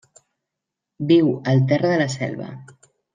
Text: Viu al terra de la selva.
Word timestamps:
Viu 1.11 1.29
al 1.53 1.61
terra 1.73 1.91
de 1.95 1.99
la 2.03 2.09
selva. 2.15 2.49